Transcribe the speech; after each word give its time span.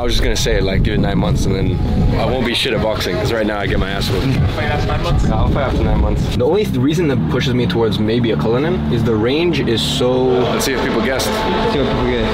I 0.00 0.02
was 0.02 0.14
just 0.14 0.22
gonna 0.22 0.34
say 0.34 0.62
like 0.62 0.82
give 0.82 0.94
it 0.94 0.98
nine 0.98 1.18
months 1.18 1.44
and 1.44 1.54
then 1.54 1.74
I 2.18 2.24
won't 2.24 2.46
be 2.46 2.54
shit 2.54 2.72
at 2.72 2.82
boxing 2.82 3.16
because 3.16 3.34
right 3.34 3.46
now 3.46 3.58
I 3.58 3.66
get 3.66 3.78
my 3.78 3.90
ass 3.90 4.08
whooped. 4.08 4.34
Fight 4.54 4.64
after 4.64 4.86
nine 4.86 5.02
months. 5.02 5.26
I'll 5.26 5.48
fight 5.48 5.64
after 5.64 5.84
nine 5.84 6.00
months. 6.00 6.36
The 6.38 6.44
only 6.46 6.64
th- 6.64 6.78
reason 6.78 7.06
that 7.08 7.18
pushes 7.30 7.52
me 7.52 7.66
towards 7.66 7.98
maybe 7.98 8.30
a 8.30 8.36
Cullinan 8.38 8.94
is 8.94 9.04
the 9.04 9.14
range 9.14 9.60
is 9.60 9.82
so. 9.82 10.22
Let's 10.22 10.64
see 10.64 10.72
if 10.72 10.82
people 10.82 11.04
guessed. 11.04 11.26
Let's 11.28 11.72
See 11.74 11.80
what 11.80 11.88
people 11.88 12.06
get. 12.06 12.26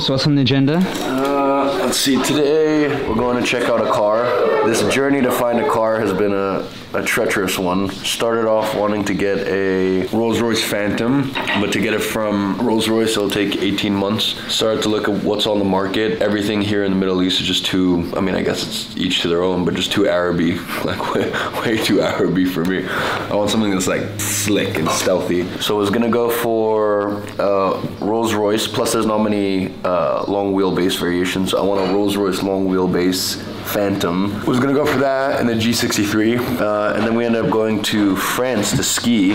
So 0.00 0.14
what's 0.14 0.26
on 0.26 0.36
the 0.36 0.40
agenda? 0.40 0.78
Uh, 0.78 1.80
let's 1.84 1.98
see. 1.98 2.16
Today 2.22 2.88
we're 3.06 3.16
going 3.16 3.38
to 3.38 3.46
check 3.46 3.64
out 3.64 3.86
a 3.86 3.90
car. 3.92 4.24
This 4.66 4.82
journey 4.90 5.20
to 5.20 5.30
find 5.30 5.60
a 5.60 5.68
car 5.68 6.00
has 6.00 6.14
been 6.14 6.32
a, 6.32 6.66
a 6.94 7.02
treacherous 7.02 7.58
one. 7.58 7.90
Started 7.90 8.46
off 8.46 8.74
wanting 8.74 9.04
to 9.04 9.14
get 9.14 9.38
a 9.48 10.06
Rolls 10.06 10.40
Royce 10.40 10.62
Phantom, 10.62 11.30
but 11.60 11.72
to 11.72 11.80
get 11.80 11.92
it 11.92 12.00
from 12.00 12.56
Rolls 12.58 12.88
Royce 12.88 13.10
it'll 13.10 13.28
take 13.28 13.56
18 13.62 13.94
months. 13.94 14.24
Started 14.52 14.82
to 14.84 14.88
look 14.88 15.08
at 15.08 15.24
what's 15.24 15.46
on 15.46 15.58
the 15.58 15.64
market. 15.64 16.22
Everything 16.22 16.62
here 16.62 16.84
in 16.84 16.92
the 16.92 16.98
Middle 16.98 17.22
East 17.22 17.40
is 17.40 17.46
just 17.46 17.66
too. 17.66 18.10
I 18.16 18.20
mean, 18.20 18.34
I 18.34 18.42
guess 18.42 18.62
it's 18.62 18.96
each 18.96 19.22
to 19.22 19.28
their 19.28 19.42
own, 19.42 19.64
but 19.64 19.74
just 19.74 19.92
too 19.92 20.06
Araby. 20.06 20.58
Like 20.84 21.14
way, 21.14 21.30
way 21.62 21.76
too 21.78 22.02
Araby 22.02 22.44
for 22.44 22.62
me. 22.62 22.86
I 22.86 23.34
want 23.34 23.48
something 23.48 23.70
that's 23.70 23.86
like 23.86 24.02
slick 24.20 24.76
and 24.76 24.86
stealthy. 24.90 25.48
So 25.60 25.76
I 25.76 25.78
was 25.78 25.88
gonna 25.88 26.10
go 26.10 26.28
for 26.28 27.22
uh, 27.40 27.80
Rolls 28.00 28.34
Royce. 28.34 28.66
Plus, 28.66 28.92
there's 28.92 29.06
not 29.06 29.18
many 29.18 29.72
uh, 29.82 30.24
long 30.28 30.52
wheelbase 30.52 30.98
variations. 31.00 31.54
I 31.54 31.62
want 31.62 31.88
a 31.88 31.94
Rolls 31.94 32.16
Royce 32.16 32.42
long 32.42 32.68
wheelbase 32.68 33.53
Phantom. 33.64 34.44
Was 34.46 34.60
gonna 34.60 34.74
go 34.74 34.86
for 34.86 34.98
that 34.98 35.40
and 35.40 35.48
the 35.48 35.54
G63, 35.54 36.60
uh, 36.60 36.94
and 36.94 37.04
then 37.04 37.14
we 37.14 37.24
ended 37.24 37.44
up 37.44 37.50
going 37.50 37.82
to 37.84 38.16
France 38.16 38.76
to 38.76 38.82
ski 38.82 39.32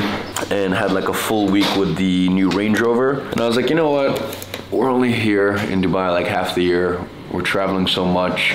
and 0.49 0.73
had 0.73 0.91
like 0.91 1.09
a 1.09 1.13
full 1.13 1.47
week 1.47 1.75
with 1.75 1.95
the 1.95 2.29
new 2.29 2.49
Range 2.51 2.79
Rover. 2.79 3.21
And 3.31 3.41
I 3.41 3.47
was 3.47 3.55
like, 3.55 3.69
you 3.69 3.75
know 3.75 3.89
what? 3.89 4.47
We're 4.71 4.89
only 4.89 5.11
here 5.11 5.55
in 5.55 5.81
Dubai 5.81 6.11
like 6.11 6.27
half 6.27 6.55
the 6.55 6.61
year. 6.61 7.03
We're 7.31 7.41
traveling 7.41 7.87
so 7.87 8.05
much. 8.05 8.51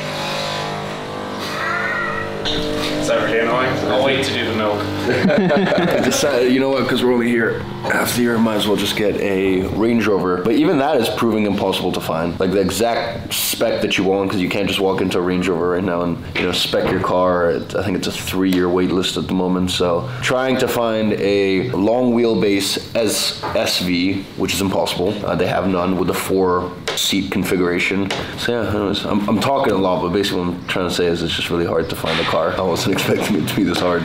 Is 3.05 3.09
that 3.09 3.23
really 3.25 3.41
annoying? 3.41 3.71
I'll 3.91 4.05
wait 4.05 4.25
to 4.25 4.33
do 4.33 4.45
the 4.51 4.57
milk. 4.57 4.94
I 5.05 6.01
decided, 6.03 6.53
you 6.53 6.61
know 6.61 6.71
what, 6.71 6.85
because 6.85 7.05
we're 7.05 7.13
only 7.13 7.29
here 7.29 7.61
half 7.85 8.17
the 8.17 8.23
year, 8.23 8.39
might 8.39 8.57
as 8.57 8.67
well 8.67 8.77
just 8.77 8.97
get 8.97 9.15
a 9.21 9.67
Range 9.69 10.07
Rover. 10.07 10.43
But 10.43 10.55
even 10.55 10.79
that 10.79 10.97
is 10.97 11.09
proving 11.11 11.45
impossible 11.45 11.93
to 11.93 12.01
find. 12.01 12.39
Like 12.41 12.53
the 12.53 12.61
exact 12.61 13.35
spec 13.35 13.83
that 13.83 13.99
you 13.99 14.05
want, 14.05 14.31
because 14.31 14.41
you 14.41 14.49
can't 14.49 14.67
just 14.67 14.81
walk 14.81 15.01
into 15.01 15.19
a 15.19 15.21
Range 15.21 15.47
Rover 15.47 15.71
right 15.71 15.85
now 15.85 16.03
and 16.03 16.19
you 16.37 16.43
know 16.43 16.53
spec 16.53 16.91
your 16.91 17.01
car. 17.01 17.57
I 17.57 17.83
think 17.83 17.99
it's 17.99 18.07
a 18.07 18.13
three-year 18.13 18.69
wait 18.69 18.91
list 18.91 19.17
at 19.17 19.27
the 19.27 19.35
moment. 19.35 19.71
So 19.71 20.11
trying 20.23 20.57
to 20.59 20.69
find 20.69 21.13
a 21.15 21.71
long 21.73 22.13
wheelbase 22.13 22.95
as 22.97 23.41
SV, 23.55 24.25
which 24.39 24.55
is 24.55 24.61
impossible. 24.61 25.11
Uh, 25.25 25.35
they 25.35 25.47
have 25.47 25.69
none 25.69 25.99
with 25.99 26.09
the 26.09 26.15
four-seat 26.15 27.31
configuration. 27.31 28.11
So 28.39 28.63
yeah, 28.63 28.75
anyways, 28.75 29.05
I'm, 29.05 29.29
I'm 29.29 29.41
talking 29.41 29.75
a 29.75 29.79
lot, 29.79 30.03
but 30.03 30.11
basically 30.11 30.41
what 30.41 30.55
I'm 30.55 30.67
trying 30.67 30.89
to 30.89 30.95
say 30.95 31.07
is 31.07 31.23
it's 31.23 31.35
just 31.35 31.51
really 31.51 31.67
hard 31.67 31.91
to 31.91 31.97
find 31.97 32.19
a 32.19 32.25
car. 32.25 32.53
I 32.53 32.63
wasn't 32.63 32.95
expecting 32.97 33.43
it 33.43 33.49
to 33.49 33.57
be 33.57 33.65
this 33.65 33.81
hard. 33.81 34.03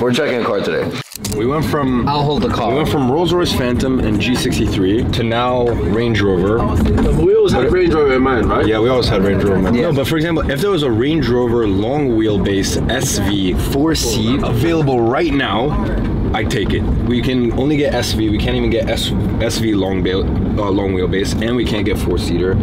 We're 0.00 0.12
checking 0.12 0.42
a 0.42 0.44
car 0.44 0.60
today. 0.60 1.00
We 1.38 1.46
went 1.46 1.64
from 1.64 2.06
I'll 2.06 2.22
hold 2.22 2.42
the 2.42 2.50
car. 2.50 2.70
we 2.70 2.76
went 2.76 2.88
from 2.90 3.10
Rolls 3.10 3.32
Royce 3.32 3.52
Phantom 3.52 3.98
and 4.00 4.18
G63 4.18 5.10
to 5.14 5.22
now 5.22 5.66
Range 5.68 6.20
Rover. 6.20 6.58
We 7.46 7.54
always 7.54 7.64
had 7.64 7.72
Range 7.72 7.94
Rover 7.94 8.14
in 8.14 8.22
mind, 8.22 8.46
right? 8.46 8.66
Yeah, 8.66 8.80
we 8.80 8.88
always 8.88 9.08
had 9.08 9.22
Range 9.22 9.42
Rover. 9.44 9.70
No, 9.70 9.92
but 9.92 10.08
for 10.08 10.16
example, 10.16 10.50
if 10.50 10.60
there 10.60 10.70
was 10.70 10.82
a 10.82 10.90
Range 10.90 11.28
Rover 11.28 11.66
long 11.68 12.10
wheelbase 12.10 12.76
SV 12.88 13.56
four 13.72 13.94
seat 13.94 14.40
available 14.42 15.00
right 15.00 15.32
now, 15.32 15.70
I'd 16.34 16.50
take 16.50 16.72
it. 16.74 16.82
We 16.82 17.22
can 17.22 17.52
only 17.52 17.76
get 17.76 17.92
SV. 17.94 18.30
We 18.30 18.38
can't 18.38 18.56
even 18.56 18.70
get 18.70 18.90
S- 18.90 19.10
SV 19.10 19.76
long 19.76 20.02
bail, 20.02 20.22
uh, 20.60 20.70
long 20.70 20.92
wheelbase, 20.92 21.40
and 21.40 21.54
we 21.54 21.64
can't 21.64 21.84
get 21.86 21.96
four 21.98 22.18
seater. 22.18 22.56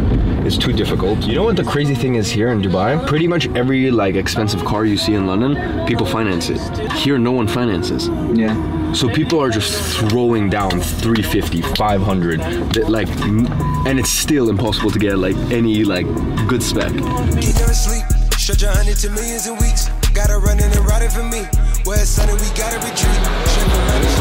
It's 0.46 0.58
too 0.58 0.72
difficult. 0.72 1.22
You 1.24 1.36
know 1.36 1.44
what 1.44 1.56
the 1.56 1.64
crazy 1.64 1.94
thing 1.94 2.16
is 2.16 2.30
here 2.30 2.48
in 2.48 2.60
Dubai? 2.60 3.06
Pretty 3.06 3.26
much 3.26 3.48
every 3.56 3.90
like 3.90 4.16
expensive 4.16 4.64
car 4.66 4.84
you 4.84 4.98
see 4.98 5.14
in 5.14 5.26
London, 5.26 5.86
people 5.86 6.04
finance 6.04 6.50
it. 6.50 6.60
Here, 6.92 7.16
no 7.18 7.32
one 7.32 7.48
finances. 7.48 8.08
Yeah. 8.34 8.54
So 8.94 9.08
people 9.08 9.42
are 9.42 9.50
just 9.50 9.98
throwing 9.98 10.48
down 10.48 10.70
350, 10.70 11.62
500, 11.62 12.40
that, 12.74 12.88
like, 12.88 13.08
and 13.18 13.98
it's 13.98 14.08
still 14.08 14.48
impossible 14.48 14.92
to 14.92 15.00
get 15.00 15.18
like 15.18 15.34
any 15.50 15.82
like 15.82 16.06
good 16.46 16.62
spec. 16.62 16.92
You 16.92 17.00
never 17.00 17.74
sleep. 17.74 18.04
Stretch 18.38 18.62
a 18.62 18.70
hundred 18.70 18.96
to 18.98 19.10
millions 19.10 19.48
in 19.48 19.58
weeks. 19.58 19.88
Gotta 20.14 20.38
run 20.38 20.58
in 20.62 20.70
and 20.70 20.86
ride 20.86 21.02
it 21.02 21.10
for 21.10 21.24
me. 21.24 21.42
Where 21.82 21.98
it's 21.98 22.10
sunny, 22.10 22.34
we 22.34 22.46
gotta 22.54 22.78
retreat. 22.86 23.18
Straight 23.50 23.66
from 23.66 23.82
running. 23.90 24.14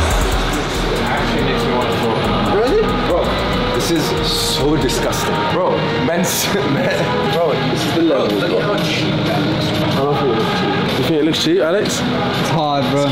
Actually 1.06 1.54
makes 1.54 1.64
me 1.64 1.72
want 1.78 1.90
to 1.94 1.98
throw. 2.02 2.18
Really? 2.58 2.82
Bro, 3.14 3.30
this 3.78 3.92
is 3.92 4.04
so 4.26 4.76
disgusting. 4.82 5.36
Bro, 5.54 5.78
men's, 6.10 6.34
men, 6.74 6.98
bro, 7.34 7.54
this 7.54 7.86
is 7.86 7.94
the 7.94 8.02
level. 8.02 8.38
Look 8.38 8.52
at 8.58 8.62
how 8.66 8.78
cheap 8.82 9.14
that 9.30 9.38
looks. 9.46 10.98
You 10.98 11.04
think 11.06 11.22
it 11.22 11.26
looks 11.26 11.44
cheap, 11.44 11.60
Alex? 11.60 12.02
It's 12.02 12.50
hard, 12.50 12.90
bro. 12.90 13.06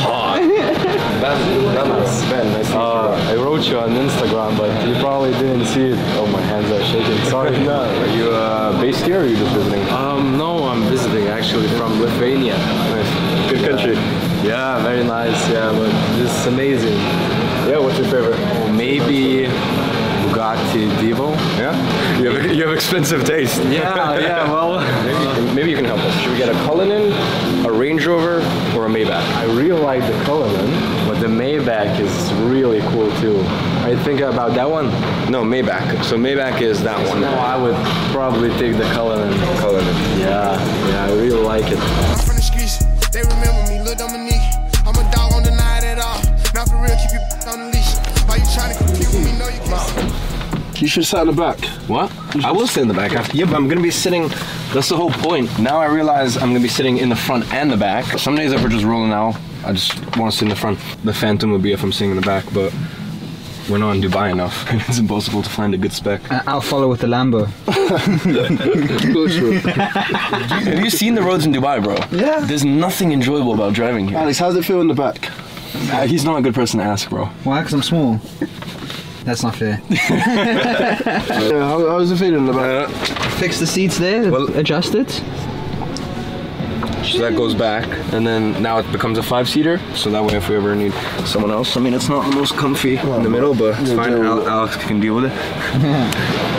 Ben, 1.21 1.37
nice 1.75 2.21
to 2.21 2.43
meet 2.43 2.75
Uh, 2.75 3.11
I 3.29 3.35
wrote 3.35 3.67
you 3.67 3.77
on 3.77 3.91
Instagram, 3.91 4.57
but 4.57 4.87
you 4.87 4.95
probably 4.95 5.31
didn't 5.33 5.67
see 5.67 5.89
it. 5.89 5.99
Oh, 6.17 6.25
my 6.25 6.41
hands 6.41 6.71
are 6.71 6.83
shaking. 6.83 7.23
Sorry. 7.29 7.51
no, 7.63 7.83
are 7.83 8.07
you 8.07 8.31
uh, 8.31 8.81
based 8.81 9.05
here 9.05 9.19
or 9.19 9.23
are 9.23 9.27
you 9.27 9.35
just 9.35 9.53
visiting? 9.53 9.87
Um, 9.89 10.35
no, 10.35 10.63
I'm 10.63 10.81
visiting 10.89 11.27
actually 11.27 11.67
from 11.77 12.01
Lithuania. 12.01 12.57
Nice. 12.57 13.51
Good 13.51 13.69
country. 13.69 13.93
Yeah, 14.43 14.81
very 14.81 15.03
nice. 15.03 15.37
Yeah, 15.47 15.71
but 15.71 15.91
this 16.17 16.35
is 16.39 16.47
amazing. 16.47 16.97
Yeah, 17.69 17.77
what's 17.77 17.99
your 17.99 18.07
favorite? 18.07 18.39
Maybe 18.73 19.45
Bugatti 20.41 20.89
Divo. 20.97 21.35
Yeah? 21.57 22.19
You 22.19 22.31
have, 22.31 22.51
you 22.55 22.63
have 22.67 22.73
expensive 22.73 23.23
taste. 23.23 23.61
Yeah, 23.71 24.19
yeah. 24.19 24.51
Well, 24.51 24.79
Maybe 25.05 25.23
you, 25.23 25.33
can, 25.33 25.55
maybe 25.55 25.69
you 25.69 25.75
can 25.77 25.85
help 25.85 25.99
us. 25.99 26.21
Should 26.21 26.31
we 26.31 26.37
get 26.37 26.49
a 26.49 26.53
Cullinan, 26.65 27.13
a 27.65 27.71
Range 27.71 28.05
Rover, 28.05 28.37
or 28.75 28.85
a 28.85 28.89
Maybach? 28.89 29.23
I 29.35 29.45
really 29.45 29.79
like 29.81 30.01
the 30.01 30.23
Cullinan, 30.25 31.07
but 31.07 31.19
the 31.19 31.27
Maybach 31.27 31.99
is 31.99 32.33
really 32.51 32.81
cool 32.91 33.09
too. 33.21 33.39
I 33.85 33.95
think 34.03 34.19
about 34.21 34.53
that 34.55 34.69
one. 34.69 34.87
No, 35.31 35.43
Maybach. 35.43 36.03
So 36.03 36.17
Maybach 36.17 36.61
is 36.61 36.83
that 36.83 36.97
one. 37.07 37.21
No, 37.21 37.29
I 37.29 37.55
would 37.61 37.75
probably 38.11 38.49
take 38.59 38.75
the 38.77 38.89
Cullinan. 38.93 39.31
Cullinan. 39.59 39.95
Yeah, 40.19 40.89
yeah, 40.89 41.05
I 41.05 41.11
really 41.13 41.41
like 41.41 41.71
it. 41.71 41.79
I'm 41.79 42.17
from 42.19 42.35
the 42.35 42.41
streets. 42.41 42.79
They 43.11 43.21
remember 43.21 43.71
me, 43.71 43.79
Lil 43.81 43.95
Dominique. 43.95 44.41
I'm 44.85 44.95
a 44.95 45.11
dog, 45.11 45.31
don't 45.31 45.43
deny 45.43 45.77
it 45.77 45.83
at 45.85 45.99
all. 45.99 46.19
Not 46.53 46.67
for 46.67 46.81
real, 46.81 46.97
keep 46.97 47.11
your 47.11 47.53
on 47.53 47.59
the 47.59 47.70
You 50.81 50.87
should 50.87 51.05
sit 51.05 51.19
in 51.21 51.27
the 51.27 51.33
back. 51.33 51.59
What? 51.87 52.11
I 52.43 52.51
will 52.51 52.65
sit 52.67 52.81
in 52.81 52.87
the 52.87 52.93
back. 52.95 53.11
After. 53.13 53.37
Yeah, 53.37 53.45
but 53.45 53.53
I'm 53.55 53.67
gonna 53.67 53.81
be 53.81 53.91
sitting. 53.91 54.29
That's 54.73 54.89
the 54.89 54.97
whole 54.97 55.11
point. 55.11 55.47
Now 55.59 55.77
I 55.77 55.85
realize 55.85 56.37
I'm 56.37 56.49
gonna 56.49 56.59
be 56.59 56.67
sitting 56.67 56.97
in 56.97 57.07
the 57.09 57.15
front 57.15 57.53
and 57.53 57.69
the 57.71 57.77
back. 57.77 58.05
Some 58.17 58.35
days 58.35 58.51
if 58.51 58.63
we're 58.63 58.69
just 58.69 58.83
rolling 58.85 59.11
out, 59.11 59.35
I 59.63 59.73
just 59.73 59.93
want 60.17 60.31
to 60.31 60.37
sit 60.37 60.45
in 60.45 60.49
the 60.49 60.55
front. 60.55 60.79
The 61.03 61.13
Phantom 61.13 61.51
would 61.51 61.61
be 61.61 61.71
if 61.71 61.83
I'm 61.83 61.91
sitting 61.91 62.09
in 62.09 62.15
the 62.15 62.23
back, 62.25 62.45
but 62.51 62.73
we're 63.69 63.77
not 63.77 63.91
in 63.95 64.01
Dubai 64.01 64.31
enough. 64.31 64.65
it's 64.89 64.97
impossible 64.97 65.43
to 65.43 65.49
find 65.49 65.75
a 65.75 65.77
good 65.77 65.93
spec. 65.93 66.19
I- 66.31 66.41
I'll 66.47 66.61
follow 66.61 66.89
with 66.89 67.01
the 67.01 67.07
Lambo. 67.07 67.45
Have 70.65 70.83
you 70.83 70.89
seen 70.89 71.13
the 71.13 71.21
roads 71.21 71.45
in 71.45 71.53
Dubai, 71.53 71.83
bro? 71.83 71.95
Yeah. 72.17 72.39
There's 72.41 72.65
nothing 72.65 73.11
enjoyable 73.11 73.53
about 73.53 73.73
driving 73.73 74.07
here. 74.07 74.17
Alex, 74.17 74.39
how's 74.39 74.55
it 74.55 74.65
feel 74.65 74.81
in 74.81 74.87
the 74.87 74.95
back? 74.95 75.29
Uh, 75.93 76.07
he's 76.07 76.25
not 76.25 76.37
a 76.39 76.41
good 76.41 76.55
person 76.55 76.79
to 76.79 76.85
ask, 76.85 77.09
bro. 77.09 77.25
Why? 77.43 77.59
Because 77.61 77.73
I'm 77.73 77.83
small. 77.83 78.19
That's 79.23 79.43
not 79.43 79.55
fair. 79.55 79.81
Yeah, 79.91 81.63
how, 81.67 81.87
how's 81.89 82.11
it 82.11 82.17
feeling 82.17 82.47
about 82.49 82.89
it? 82.89 82.95
Fix 83.39 83.59
the 83.59 83.67
seats 83.67 83.97
there. 83.97 84.31
Well- 84.31 84.55
adjust 84.57 84.95
it. 84.95 85.21
So 87.03 87.17
that 87.19 87.35
goes 87.35 87.53
back, 87.55 87.87
and 88.13 88.25
then 88.25 88.61
now 88.61 88.77
it 88.79 88.89
becomes 88.91 89.17
a 89.17 89.23
five-seater. 89.23 89.79
So 89.95 90.09
that 90.11 90.23
way, 90.23 90.35
if 90.35 90.49
we 90.49 90.55
ever 90.55 90.75
need 90.75 90.93
someone 91.25 91.51
else, 91.51 91.75
I 91.75 91.79
mean, 91.79 91.93
it's 91.93 92.09
not 92.09 92.29
the 92.29 92.35
most 92.35 92.55
comfy 92.55 92.97
in 92.97 93.23
the 93.23 93.29
middle, 93.29 93.53
but 93.55 93.79
it's 93.79 93.91
fine. 93.91 94.13
Al- 94.13 94.47
Alex 94.47 94.75
can 94.77 94.99
deal 94.99 95.15
with 95.15 95.25
it. 95.25 95.31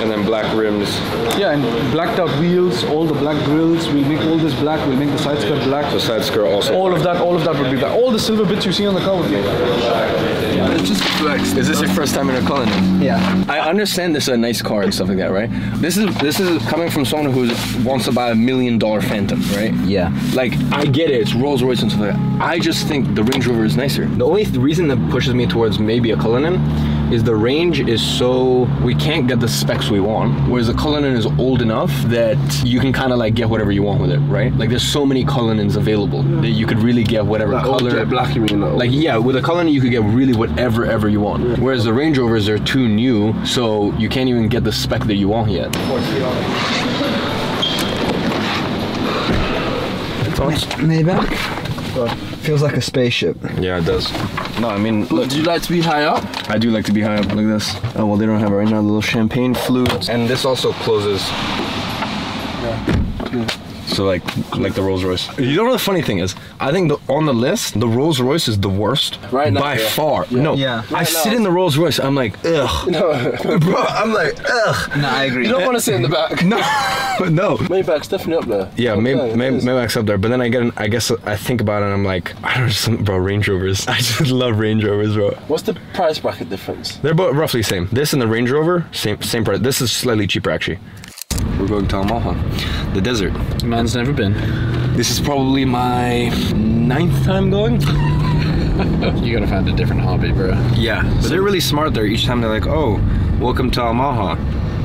and 0.02 0.10
then 0.10 0.25
black 0.25 0.52
rims. 0.56 0.99
Yeah, 1.38 1.52
and 1.52 1.62
blacked 1.93 2.19
out 2.19 2.31
wheels, 2.40 2.84
all 2.84 3.06
the 3.06 3.14
black 3.14 3.43
grills. 3.44 3.88
We'll 3.88 4.06
make 4.08 4.20
all 4.22 4.37
this 4.37 4.55
black. 4.61 4.84
We'll 4.87 4.96
make 4.96 5.11
the 5.11 5.19
side 5.19 5.38
skirt 5.38 5.62
black. 5.64 5.93
The 5.93 6.00
side 6.00 6.25
skirt 6.25 6.46
also. 6.46 6.75
All 6.75 6.93
of 6.93 7.02
that, 7.05 7.17
all 7.19 7.37
of 7.37 7.44
that 7.44 7.56
would 7.56 7.70
be 7.70 7.78
black. 7.78 7.93
All 7.93 8.11
the 8.11 8.19
silver 8.19 8.44
bits 8.44 8.67
you 8.67 8.72
see 8.72 8.87
on 8.87 8.94
the 8.94 9.00
car 9.00 9.17
would 9.20 9.31
be 9.31 9.37
It's 9.37 10.88
just 10.88 11.05
flex. 11.19 11.52
Is 11.52 11.69
this 11.69 11.81
your 11.81 11.90
first 11.90 12.14
time 12.14 12.28
in 12.31 12.37
a 12.43 12.46
Cullinan? 12.46 13.00
Yeah. 13.00 13.44
I 13.49 13.61
understand 13.61 14.14
this 14.14 14.25
is 14.25 14.34
a 14.34 14.37
nice 14.37 14.61
car 14.62 14.82
and 14.82 14.93
stuff 14.94 15.08
like 15.08 15.19
that, 15.19 15.31
right? 15.31 15.50
This 15.81 15.96
is 15.96 16.14
this 16.19 16.40
is 16.40 16.62
coming 16.69 16.90
from 16.90 17.05
someone 17.05 17.32
who 17.32 17.49
wants 17.88 18.05
to 18.06 18.12
buy 18.12 18.31
a 18.31 18.34
million 18.34 18.78
dollar 18.78 19.00
Phantom, 19.00 19.40
right? 19.52 19.72
Yeah. 19.87 20.11
Like 20.34 20.55
I 20.73 20.84
get 20.87 21.11
it, 21.11 21.20
it's 21.20 21.34
Rolls 21.34 21.62
Royce 21.62 21.82
and 21.82 21.90
stuff 21.90 22.02
like 22.02 22.14
that. 22.14 22.40
I 22.43 22.58
just 22.58 22.87
think 22.88 23.14
the 23.14 23.23
Range 23.23 23.46
Rover 23.46 23.64
is 23.64 23.76
nicer. 23.76 24.06
The 24.06 24.25
only 24.25 24.44
th- 24.44 24.56
reason 24.56 24.88
that 24.88 25.11
pushes 25.11 25.34
me 25.34 25.46
towards 25.46 25.79
maybe 25.79 26.11
a 26.12 26.17
Cullinan 26.17 26.55
is 27.12 27.23
the 27.23 27.37
range 27.37 27.81
is 27.81 28.00
so 28.02 28.62
we 28.82 28.94
can't 28.94 29.29
get 29.29 29.38
the 29.40 29.49
specs 29.49 29.90
we 29.90 30.00
want. 30.00 30.49
Whereas 30.49 30.69
the 30.69 30.73
Cullinan 30.75 31.14
is 31.14 31.26
old 31.26 31.61
enough 31.61 31.90
that 32.05 32.38
you 32.64 32.81
can 32.81 32.93
kind 32.93 33.12
of 33.12 33.19
like 33.19 33.34
get 33.34 33.50
whatever 33.50 33.70
you 33.70 33.82
want 33.82 34.00
with 34.00 34.11
it, 34.11 34.19
right? 34.20 34.50
Like 34.55 34.70
there's 34.70 34.82
so 34.82 35.05
many 35.05 35.23
Cullinans 35.25 35.76
available 35.76 36.23
that 36.40 36.49
you 36.50 36.67
could 36.67 36.79
really 36.79 37.05
get 37.05 37.25
whatever 37.26 37.52
Like 37.52 37.64
color. 37.64 37.90
jet 37.90 38.08
black, 38.08 38.34
you 38.34 38.40
mean, 38.40 38.61
like- 38.62 38.79
Like 38.79 38.90
yeah, 38.93 39.19
with 39.19 39.37
a 39.37 39.43
Cullinan 39.43 39.73
you 39.75 39.81
could 39.82 39.90
get 39.90 40.02
really 40.02 40.34
whatever 40.34 40.87
ever 40.87 41.08
you 41.11 41.20
want. 41.20 41.58
Whereas 41.58 41.84
the 41.84 41.93
Range 41.93 42.17
Rovers 42.17 42.49
are 42.49 42.58
too 42.58 42.88
new, 42.88 43.34
so 43.44 43.93
you 43.99 44.08
can't 44.08 44.29
even 44.31 44.49
get 44.49 44.64
the 44.64 44.73
spec 44.73 45.02
that 45.05 45.17
you 45.17 45.29
want 45.29 45.50
yet. 45.50 45.70
Thoughts? 50.50 50.65
Maybach? 50.77 51.29
Feels 52.39 52.62
like 52.62 52.77
a 52.77 52.81
spaceship. 52.81 53.37
Yeah, 53.61 53.79
it 53.79 53.85
does. 53.85 54.11
No, 54.59 54.69
I 54.69 54.79
mean, 54.79 55.03
look, 55.03 55.29
Would 55.29 55.33
you 55.33 55.44
like 55.44 55.62
to 55.62 55.69
be 55.71 55.81
high 55.81 56.05
up? 56.05 56.25
I 56.50 56.59
do 56.59 56.71
like 56.71 56.85
to 56.87 56.93
be 56.93 57.00
high 57.00 57.17
up 57.17 57.27
like 57.27 57.47
this. 57.47 57.75
Oh 57.97 58.06
well, 58.06 58.17
they 58.17 58.27
don't 58.27 58.41
have 58.41 58.50
it 58.53 58.56
right 58.56 58.69
now. 58.69 58.77
The 58.77 58.83
little 58.83 59.00
champagne 59.00 59.55
flute, 59.55 60.09
and 60.09 60.29
this 60.29 60.44
also 60.44 60.73
closes. 60.73 61.23
So 63.93 64.05
like, 64.05 64.23
like 64.56 64.75
the 64.75 64.83
Rolls 64.83 65.05
Royce. 65.05 65.27
You 65.39 65.56
know 65.56 65.65
what 65.65 65.73
the 65.73 65.79
funny 65.79 66.03
thing 66.03 66.19
is? 66.19 66.35
I 66.61 66.73
think 66.73 66.89
the, 66.89 66.99
on 67.12 67.27
the 67.27 67.35
list, 67.35 67.79
the 67.79 67.89
Rolls 67.89 68.21
Royce 68.21 68.49
is 68.49 68.59
the 68.59 68.69
worst 68.69 69.19
Right 69.31 69.53
now, 69.53 69.61
by 69.61 69.79
yeah. 69.79 69.89
far. 69.91 70.27
No, 70.31 70.55
Yeah. 70.55 70.83
I 70.94 71.05
sit 71.05 71.33
in 71.35 71.43
the 71.43 71.50
Rolls 71.50 71.77
Royce. 71.77 71.99
I'm 71.99 72.15
like, 72.15 72.35
ugh, 72.44 72.89
no. 72.91 73.59
bro. 73.59 73.77
I'm 73.77 74.12
like, 74.12 74.39
ugh. 74.49 74.97
No, 74.97 75.09
I 75.09 75.25
agree. 75.25 75.47
You 75.47 75.53
don't 75.53 75.65
want 75.65 75.77
to 75.77 75.81
sit 75.81 75.94
in 75.94 76.03
the 76.03 76.09
back. 76.09 76.43
No, 76.53 76.56
But 77.19 77.33
no. 77.43 77.56
Maybach's 77.59 78.09
definitely 78.09 78.37
up 78.43 78.49
there. 78.49 78.71
Yeah, 78.77 78.94
maybe 78.97 79.21
Okay, 79.21 79.37
maybe 79.37 79.56
it 79.56 79.59
is. 79.59 79.65
Maybach's 79.65 79.97
up 79.97 80.06
there, 80.06 80.19
but 80.19 80.29
then 80.29 80.41
I 80.41 80.49
get, 80.49 80.62
an, 80.62 80.73
I 80.77 80.89
guess 80.89 81.11
I 81.25 81.37
think 81.37 81.61
about 81.61 81.83
it, 81.83 81.87
and 81.87 81.94
I'm 81.94 82.05
like, 82.05 82.35
I 82.44 82.55
don't 82.55 82.67
know, 82.67 82.73
something, 82.73 83.05
bro. 83.05 83.17
Range 83.19 83.47
Rovers. 83.47 83.87
I 83.89 83.97
just 83.99 84.31
love 84.31 84.59
Range 84.59 84.83
Rovers, 84.85 85.15
bro. 85.15 85.31
What's 85.49 85.62
the 85.65 85.75
price 85.94 86.19
bracket 86.19 86.49
difference? 86.49 86.97
They're 86.97 87.15
both 87.15 87.35
roughly 87.37 87.62
same. 87.62 87.89
This 87.93 88.12
and 88.12 88.21
the 88.23 88.27
Range 88.27 88.50
Rover, 88.50 88.87
same 88.93 89.21
same 89.23 89.44
price. 89.44 89.61
This 89.61 89.81
is 89.81 89.93
slightly 89.93 90.27
cheaper 90.27 90.50
actually. 90.50 90.79
We're 91.72 91.78
going 91.78 91.88
to 91.88 91.96
Al 91.96 92.04
Maha, 92.04 92.92
the 92.92 93.00
desert. 93.00 93.32
Man's 93.64 93.96
never 93.96 94.12
been. 94.12 94.34
This 94.94 95.10
is 95.10 95.19
probably 95.20 95.64
my 95.64 96.28
ninth 96.54 97.24
time 97.24 97.48
going. 97.48 97.80
You 99.24 99.32
gotta 99.32 99.46
find 99.46 99.66
a 99.69 99.72
different 99.72 100.02
hobby, 100.02 100.32
bro. 100.32 100.50
Yeah, 100.74 101.02
but 101.22 101.30
they're 101.30 101.40
really 101.40 101.60
smart 101.60 101.94
there. 101.94 102.04
Each 102.04 102.26
time 102.26 102.42
they're 102.42 102.50
like, 102.50 102.66
"Oh, 102.66 103.00
welcome 103.40 103.70
to 103.70 103.80
Al 103.80 103.94
Maha." 103.94 104.36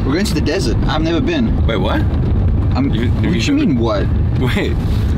We're 0.05 0.13
going 0.13 0.25
to 0.25 0.33
the 0.33 0.39
desert. 0.41 0.77
I've 0.87 1.01
never 1.01 1.19
been. 1.19 1.65
Wait, 1.67 1.75
what? 1.77 1.99
I'm, 2.75 2.89
You- 2.93 3.09
what 3.11 3.23
you 3.23 3.31
you 3.31 3.53
never- 3.53 3.65
mean, 3.67 3.79
what? 3.79 4.05
Wait, 4.39 4.71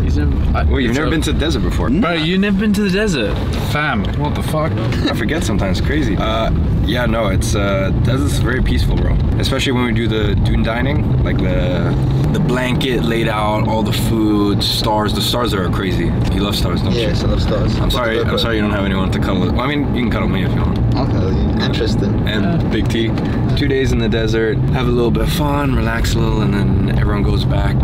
He's 0.10 0.18
never. 0.18 0.58
I, 0.58 0.64
wait, 0.64 0.86
you've 0.86 0.96
never 0.96 1.12
been 1.12 1.22
to 1.22 1.32
the 1.32 1.40
desert 1.40 1.60
before? 1.60 1.88
Bro, 1.88 2.14
You've 2.14 2.40
never 2.40 2.58
been 2.58 2.74
to 2.74 2.82
the 2.82 2.90
desert, 2.90 3.36
fam. 3.72 4.04
What 4.18 4.34
the 4.34 4.42
fuck? 4.42 4.72
I 4.72 5.14
forget 5.14 5.44
sometimes. 5.44 5.80
Crazy. 5.82 6.18
Uh, 6.18 6.50
yeah, 6.84 7.06
no, 7.06 7.28
it's 7.28 7.54
uh, 7.54 7.92
desert's 8.02 8.40
very 8.40 8.64
peaceful, 8.64 8.96
bro. 8.96 9.14
Especially 9.38 9.72
when 9.72 9.86
we 9.86 9.94
do 9.94 10.08
the 10.08 10.34
dune 10.34 10.64
dining, 10.64 11.24
like 11.24 11.38
the 11.38 11.96
the 12.34 12.40
blanket 12.40 13.04
laid 13.04 13.28
out, 13.28 13.68
all 13.68 13.84
the 13.84 13.94
food, 13.94 14.64
stars. 14.64 15.14
The 15.14 15.22
stars 15.22 15.54
are 15.54 15.70
crazy. 15.70 16.06
You 16.06 16.42
love 16.42 16.56
stars, 16.56 16.82
don't 16.82 16.94
Yes, 16.94 17.24
I 17.24 17.28
love 17.28 17.44
stars. 17.44 17.80
I'm 17.80 17.92
sorry. 17.92 18.20
I'm 18.20 18.40
sorry 18.40 18.56
you 18.56 18.64
don't 18.64 18.72
have 18.72 18.86
anyone 18.86 19.12
to 19.12 19.20
cuddle 19.20 19.42
with. 19.42 19.52
Well, 19.52 19.62
I 19.62 19.68
mean, 19.68 19.94
you 19.94 20.02
can 20.02 20.12
cuddle 20.12 20.28
me 20.28 20.44
if 20.44 20.52
you 20.52 20.62
want. 20.62 20.96
I'll 20.96 21.06
tell 21.06 21.32
you. 21.32 21.50
Interesting. 21.64 22.28
And 22.28 22.72
Big 22.72 22.90
T. 22.90 23.10
Two 23.58 23.68
days 23.68 23.92
in 23.92 24.00
the 24.00 24.10
desert, 24.10 24.58
have 24.74 24.88
a 24.88 24.92
little 24.92 25.12
bit 25.12 25.22
of 25.22 25.32
fun, 25.34 25.76
relax 25.76 26.16
a 26.16 26.20
little, 26.20 26.42
and 26.42 26.52
then 26.52 26.98
everyone 26.98 27.22
goes 27.22 27.46
back 27.46 27.76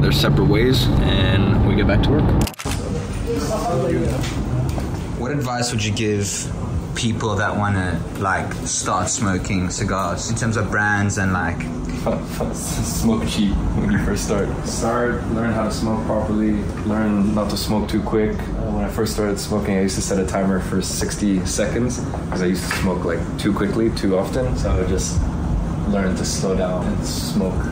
their 0.00 0.12
separate 0.12 0.46
ways, 0.46 0.86
and 1.00 1.66
we 1.66 1.74
get 1.74 1.86
back 1.86 2.02
to 2.04 2.10
work. 2.10 2.24
What 5.18 5.32
advice 5.32 5.72
would 5.72 5.84
you 5.84 5.92
give 5.92 6.26
people 6.98 7.36
that 7.36 7.56
want 7.56 7.76
to 7.76 8.20
like 8.20 8.52
start 8.66 9.08
smoking 9.08 9.70
cigars 9.70 10.30
in 10.30 10.36
terms 10.36 10.56
of 10.56 10.68
brands 10.68 11.18
and 11.18 11.32
like 11.32 11.60
smoke 12.54 13.26
cheap 13.28 13.54
when 13.76 13.92
you 13.92 13.98
first 14.04 14.24
start. 14.24 14.48
Start, 14.66 15.24
learn 15.28 15.52
how 15.52 15.64
to 15.64 15.70
smoke 15.70 16.04
properly, 16.06 16.52
learn 16.86 17.34
not 17.34 17.50
to 17.50 17.56
smoke 17.56 17.88
too 17.88 18.02
quick. 18.02 18.38
Uh, 18.38 18.72
when 18.72 18.84
I 18.84 18.88
first 18.88 19.14
started 19.14 19.38
smoking, 19.38 19.76
I 19.76 19.82
used 19.82 19.94
to 19.96 20.02
set 20.02 20.18
a 20.18 20.26
timer 20.26 20.60
for 20.60 20.82
60 20.82 21.46
seconds 21.46 22.00
because 22.00 22.42
I 22.42 22.46
used 22.46 22.68
to 22.68 22.76
smoke 22.78 23.04
like 23.04 23.20
too 23.38 23.52
quickly, 23.52 23.90
too 23.90 24.18
often. 24.18 24.56
So 24.56 24.70
I 24.70 24.78
would 24.80 24.88
just 24.88 25.20
learn 25.88 26.16
to 26.16 26.24
slow 26.24 26.56
down 26.56 26.86
and 26.86 27.06
smoke 27.06 27.64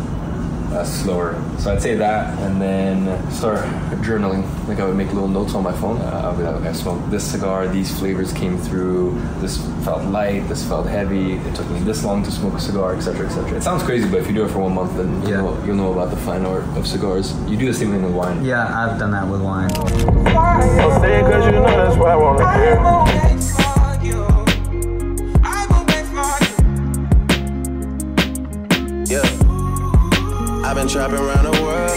uh, 0.77 0.85
slower. 0.85 1.43
So 1.59 1.73
I'd 1.73 1.81
say 1.83 1.95
that, 1.97 2.39
and 2.41 2.61
then 2.61 3.31
start 3.31 3.61
journaling. 4.03 4.45
Like 4.69 4.79
I 4.81 4.85
would 4.85 4.97
make 4.97 5.13
little 5.13 5.29
notes 5.29 5.55
on 5.55 5.63
my 5.63 5.73
phone. 5.73 5.99
Uh, 6.01 6.23
I'll 6.25 6.37
be 6.37 6.43
like, 6.43 6.55
okay, 6.57 6.69
I 6.69 6.73
smoked 6.73 7.11
this 7.11 7.25
cigar. 7.25 7.67
These 7.69 7.99
flavors 7.99 8.33
came 8.33 8.59
through. 8.59 9.19
This 9.41 9.57
felt 9.85 10.05
light. 10.05 10.47
This 10.49 10.67
felt 10.67 10.87
heavy. 10.87 11.35
It 11.35 11.55
took 11.55 11.69
me 11.71 11.81
this 11.81 12.05
long 12.05 12.23
to 12.25 12.31
smoke 12.31 12.55
a 12.55 12.61
cigar, 12.61 12.95
etc., 12.95 13.27
etc. 13.27 13.57
It 13.59 13.63
sounds 13.63 13.83
crazy, 13.83 14.09
but 14.09 14.21
if 14.21 14.27
you 14.29 14.35
do 14.35 14.45
it 14.45 14.51
for 14.51 14.61
one 14.61 14.75
month, 14.75 14.97
then 14.97 15.23
you'll, 15.23 15.31
Yeah. 15.31 15.37
know, 15.39 15.65
you'll 15.65 15.77
know 15.77 15.93
about 15.93 16.11
the 16.11 16.17
fine 16.19 16.45
art 16.45 16.65
of 16.77 16.87
cigars. 16.87 17.35
You 17.49 17.57
do 17.57 17.67
the 17.67 17.75
same 17.75 17.91
thing 17.93 18.03
with 18.03 18.13
wine. 18.15 18.45
yeah 18.45 18.67
i've 18.81 18.99
done 18.99 19.11
that 19.11 19.27
with 19.27 19.41
wine 19.41 19.71
been 30.87 30.93
trapping 30.93 31.19
around 31.19 31.45
the 31.45 31.63
world. 31.63 31.91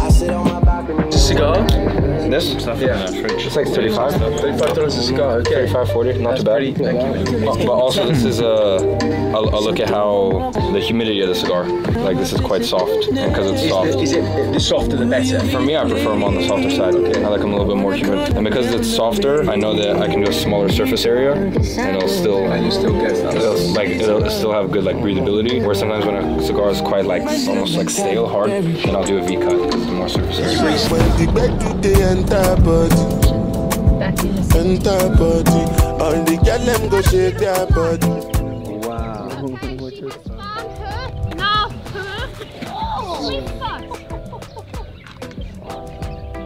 I 0.00 0.08
sit 0.08 0.30
on 0.30 0.48
my 0.48 0.60
balcony. 0.60 1.12
Cigar? 1.12 1.85
This? 2.30 2.52
Yeah. 2.80 3.06
It's 3.08 3.56
like 3.56 3.68
35. 3.68 4.12
35 4.14 4.74
dollars 4.74 4.96
a 4.96 5.02
cigar, 5.02 5.38
okay. 5.38 5.66
35, 5.66 5.92
40, 5.92 6.18
not 6.18 6.36
too 6.38 6.42
bad. 6.44 6.74
But, 6.78 7.58
but 7.58 7.68
also, 7.70 8.06
this 8.06 8.24
is 8.24 8.40
a, 8.40 8.44
a, 8.44 9.40
a 9.40 9.60
look 9.60 9.78
at 9.80 9.88
how 9.88 10.50
the 10.72 10.80
humidity 10.80 11.20
of 11.20 11.28
the 11.28 11.34
cigar. 11.34 11.64
Like, 12.02 12.16
this 12.16 12.32
is 12.32 12.40
quite 12.40 12.64
soft. 12.64 13.08
And 13.08 13.32
because 13.32 13.50
it's 13.52 13.68
soft. 13.68 13.88
Is 14.02 14.12
it 14.12 14.22
the 14.52 14.60
softer 14.60 14.96
the 14.96 15.06
better? 15.06 15.40
For 15.48 15.60
me, 15.60 15.76
I 15.76 15.84
prefer 15.88 16.10
them 16.10 16.24
on 16.24 16.34
the 16.34 16.46
softer 16.46 16.70
side. 16.70 16.94
I 16.94 17.28
like 17.28 17.40
them 17.40 17.52
a 17.52 17.56
little 17.56 17.72
bit 17.74 17.80
more 17.80 17.94
humid. 17.94 18.34
And 18.36 18.44
because 18.44 18.72
it's 18.74 18.88
softer, 18.88 19.48
I 19.48 19.56
know 19.56 19.74
that 19.76 19.96
I 19.96 20.06
can 20.08 20.20
do 20.22 20.30
a 20.30 20.32
smaller 20.32 20.68
surface 20.68 21.04
area, 21.06 21.32
and 21.34 21.56
it'll 21.96 22.08
still, 22.08 22.50
And 22.52 22.64
you 22.64 22.70
still 22.70 22.92
get 23.00 23.14
that. 23.22 23.34
it'll, 23.36 23.58
like, 23.72 23.88
it'll 23.88 24.28
still 24.30 24.52
have 24.52 24.70
good 24.72 24.84
like 24.84 24.96
breathability. 24.96 25.64
Where 25.64 25.74
sometimes 25.74 26.04
when 26.04 26.16
a 26.16 26.42
cigar 26.42 26.70
is 26.70 26.80
quite 26.80 27.04
like 27.04 27.22
almost 27.48 27.76
like 27.76 27.90
stale, 27.90 28.26
hard, 28.28 28.50
then 28.50 28.94
I'll 28.96 29.04
do 29.04 29.18
a 29.18 29.22
V 29.22 29.36
cut 29.36 29.56
because 29.62 29.82
it's 29.82 29.90
more 29.90 30.08
surface 30.08 30.38
area. 30.40 32.15
When 32.16 32.24
the 32.24 32.56
bed 33.98 34.16
to 34.16 34.26
the 34.26 34.56
entire 34.56 34.56
body, 34.56 34.64
entire 34.70 35.10
body. 35.16 35.60
All 36.00 36.16
the 36.24 36.36
girl 36.42 36.58
them 36.64 36.88
go 36.88 37.02
shake 37.02 37.36
their 37.36 37.66
body. 37.66 38.08
No. 41.36 41.68
Holy 43.04 43.40
fuck. 43.58 43.82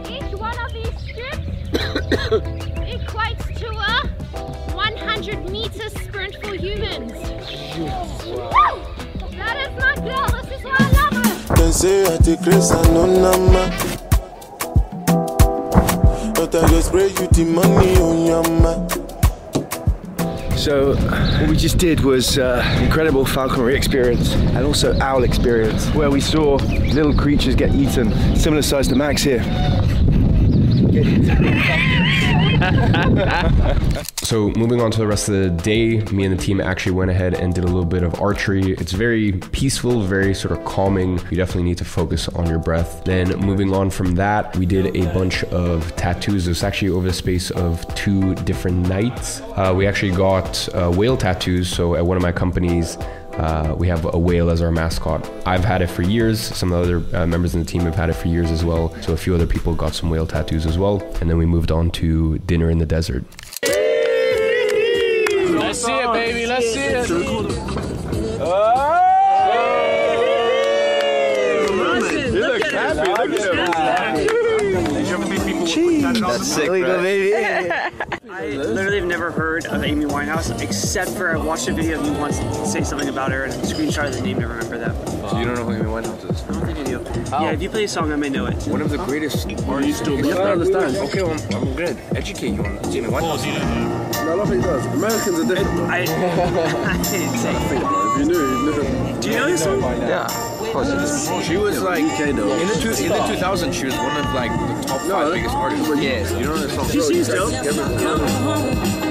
Each 0.09 0.33
one 0.37 0.57
of 0.59 0.69
these 0.73 0.97
strips 0.99 1.47
equates 2.91 3.47
to 3.59 3.67
a 3.69 4.09
100 4.75 5.49
meter 5.49 5.89
sprint 5.89 6.35
for 6.43 6.53
humans. 6.53 7.13
Woo! 8.27 8.73
That 9.37 9.55
is 9.57 9.71
my 9.79 9.95
girl. 9.95 10.27
This 10.41 10.59
is 10.59 10.63
why 10.65 10.75
I 10.77 10.81
love 10.91 11.13
her. 11.47 11.55
They 11.55 11.71
say 11.71 12.13
I 12.13 12.17
take 12.17 12.41
grace 12.41 12.71
and 12.71 12.93
no 12.93 13.05
number. 13.05 13.90
But 16.41 16.55
I 16.55 16.67
just 16.69 16.87
spray 16.87 17.03
you 17.03 17.27
the 17.27 17.45
money 17.45 17.97
on 17.97 18.25
your 18.25 18.41
mind. 18.61 18.89
So, 20.57 20.95
what 21.39 21.47
we 21.47 21.55
just 21.55 21.77
did 21.77 21.99
was 21.99 22.39
uh, 22.39 22.65
incredible 22.81 23.25
falconry 23.27 23.75
experience 23.75 24.33
and 24.33 24.65
also 24.65 24.97
owl 25.01 25.23
experience, 25.23 25.85
where 25.89 26.09
we 26.09 26.19
saw 26.19 26.55
little 26.55 27.13
creatures 27.13 27.53
get 27.53 27.75
eaten, 27.75 28.35
similar 28.35 28.63
size 28.63 28.87
to 28.87 28.95
Max 28.95 29.21
here. 29.21 29.43
So 34.31 34.49
moving 34.51 34.79
on 34.79 34.91
to 34.91 34.97
the 34.97 35.07
rest 35.07 35.27
of 35.27 35.35
the 35.35 35.49
day, 35.49 35.99
me 36.05 36.23
and 36.23 36.39
the 36.39 36.41
team 36.41 36.61
actually 36.61 36.93
went 36.93 37.11
ahead 37.11 37.33
and 37.33 37.53
did 37.53 37.65
a 37.65 37.67
little 37.67 37.83
bit 37.83 38.01
of 38.01 38.21
archery. 38.21 38.71
It's 38.71 38.93
very 38.93 39.33
peaceful, 39.33 40.03
very 40.03 40.33
sort 40.33 40.57
of 40.57 40.63
calming. 40.63 41.19
You 41.29 41.35
definitely 41.35 41.63
need 41.63 41.77
to 41.79 41.83
focus 41.83 42.29
on 42.29 42.47
your 42.47 42.57
breath. 42.57 43.03
Then 43.03 43.37
moving 43.41 43.73
on 43.73 43.89
from 43.89 44.15
that, 44.15 44.55
we 44.55 44.65
did 44.65 44.95
a 44.95 45.13
bunch 45.13 45.43
of 45.43 45.93
tattoos. 45.97 46.47
It 46.47 46.51
was 46.51 46.63
actually 46.63 46.91
over 46.91 47.07
the 47.07 47.13
space 47.13 47.51
of 47.51 47.85
two 47.93 48.33
different 48.35 48.87
nights. 48.87 49.41
Uh, 49.57 49.73
we 49.75 49.85
actually 49.85 50.13
got 50.13 50.73
uh, 50.73 50.89
whale 50.89 51.17
tattoos. 51.17 51.67
So 51.67 51.95
at 51.95 52.05
one 52.05 52.15
of 52.15 52.23
my 52.23 52.31
companies, 52.31 52.95
uh, 53.33 53.75
we 53.77 53.89
have 53.89 54.05
a 54.13 54.17
whale 54.17 54.49
as 54.49 54.61
our 54.61 54.71
mascot. 54.71 55.29
I've 55.45 55.65
had 55.65 55.81
it 55.81 55.87
for 55.87 56.03
years. 56.03 56.39
Some 56.39 56.71
of 56.71 56.87
the 56.87 56.95
other 56.97 57.17
uh, 57.17 57.27
members 57.27 57.53
in 57.53 57.59
the 57.59 57.65
team 57.65 57.81
have 57.81 57.95
had 57.95 58.09
it 58.09 58.13
for 58.13 58.29
years 58.29 58.49
as 58.49 58.63
well. 58.63 58.95
So 59.01 59.11
a 59.11 59.17
few 59.17 59.35
other 59.35 59.47
people 59.47 59.75
got 59.75 59.93
some 59.93 60.09
whale 60.09 60.25
tattoos 60.25 60.65
as 60.65 60.77
well. 60.77 61.01
And 61.19 61.29
then 61.29 61.37
we 61.37 61.45
moved 61.45 61.69
on 61.69 61.91
to 61.91 62.37
dinner 62.39 62.69
in 62.69 62.77
the 62.77 62.85
desert. 62.85 63.25
Let's 65.59 65.83
see 65.83 65.91
it, 65.91 66.13
baby. 66.13 66.45
Let's 66.45 66.73
see 66.73 66.79
it. 66.79 67.09
you 72.33 72.39
look 72.39 72.63
happy 72.63 73.11
That's 76.19 76.47
sick, 76.47 76.67
bro. 76.67 76.99
I 78.31 78.47
literally 78.55 78.99
have 78.99 79.07
never 79.07 79.31
heard 79.31 79.65
of 79.65 79.83
Amy 79.83 80.05
Winehouse 80.05 80.61
except 80.61 81.11
for 81.11 81.35
I 81.35 81.37
watched 81.37 81.67
a 81.67 81.73
video 81.73 81.99
of 81.99 82.05
you 82.05 82.13
once 82.13 82.37
say 82.71 82.83
something 82.83 83.09
about 83.09 83.31
her 83.31 83.43
and 83.43 83.53
screenshot 83.53 84.13
the 84.13 84.21
name 84.21 84.39
to 84.39 84.47
remember 84.47 84.77
that. 84.77 85.10
So 85.31 85.39
you 85.39 85.45
don't 85.45 85.55
know 85.55 85.63
who 85.63 85.71
Amy 85.71 85.85
Winehouse 85.85 86.29
is? 86.29 86.43
I 86.43 86.51
don't 86.51 86.65
think 86.65 86.79
I 86.79 86.83
do. 86.83 87.31
Yeah, 87.31 87.51
if 87.51 87.61
you 87.61 87.69
play 87.69 87.85
a 87.85 87.87
song, 87.87 88.11
I 88.11 88.17
may 88.17 88.27
know 88.27 88.47
it. 88.47 88.67
One 88.67 88.81
of 88.81 88.89
the 88.89 88.97
greatest 88.97 89.47
artists. 89.65 90.05
You 90.05 90.23
still 90.25 90.41
understand. 90.41 90.97
Okay, 90.97 91.23
well, 91.23 91.31
I'm, 91.31 91.69
I'm 91.69 91.73
gonna 91.73 91.95
educate 92.17 92.49
you 92.49 92.59
on 92.59 92.75
Amy 92.93 93.07
Winehouse. 93.07 93.45
No, 93.45 94.33
I 94.33 94.35
don't 94.35 94.45
think 94.45 94.61
he 94.61 94.67
does. 94.67 94.85
Americans 94.87 95.39
are 95.39 95.55
different. 95.55 95.89
I, 95.89 95.99
I 96.01 96.97
didn't 96.97 97.37
say. 97.37 97.55
If 97.55 98.19
you 98.19 98.25
knew, 98.25 98.39
you 98.41 98.71
knew. 98.73 99.21
Do 99.21 99.29
you 99.29 99.35
know 99.37 99.49
this 99.49 99.63
song? 99.63 99.79
Yeah, 99.79 100.25
of 100.25 100.73
course 100.73 100.89
it 100.89 100.97
is. 100.97 101.47
She 101.47 101.55
was 101.55 101.81
like 101.81 102.03
in 102.19 102.35
the 102.35 102.43
two, 102.81 102.89
in 102.89 103.07
the 103.07 103.15
2000s. 103.15 103.73
She 103.73 103.85
was 103.85 103.95
one 103.95 104.17
of 104.17 104.33
like 104.33 104.51
the 104.51 104.85
top 104.85 104.99
five 104.99 105.31
biggest 105.31 105.55
artists. 105.55 105.87
Yes, 106.01 106.29
you 106.33 106.43
don't 106.43 106.59
know 106.59 106.67
the 106.67 106.75
song. 106.75 106.89
She 106.89 106.99
seems 106.99 107.29
dope. 107.29 109.10